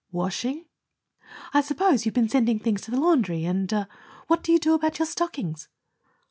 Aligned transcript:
"Washing?" 0.11 0.65
"I 1.53 1.61
suppose 1.61 2.05
you've 2.07 2.15
been 2.15 2.27
sending 2.27 2.57
things 2.57 2.81
to 2.81 2.89
the 2.89 2.99
laundry, 2.99 3.45
and 3.45 3.85
what 4.25 4.41
do 4.41 4.51
you 4.51 4.57
do 4.57 4.73
about 4.73 4.97
your 4.97 5.05
stockings?" 5.05 5.69